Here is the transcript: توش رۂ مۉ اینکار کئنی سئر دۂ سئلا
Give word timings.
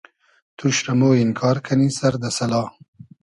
توش 0.57 0.77
رۂ 0.87 0.91
مۉ 0.99 1.09
اینکار 1.19 1.57
کئنی 1.65 1.89
سئر 1.97 2.13
دۂ 2.21 2.29
سئلا 2.37 2.63